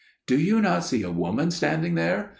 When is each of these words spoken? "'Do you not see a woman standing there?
"'Do 0.25 0.39
you 0.39 0.59
not 0.63 0.83
see 0.83 1.03
a 1.03 1.11
woman 1.11 1.51
standing 1.51 1.93
there? 1.93 2.29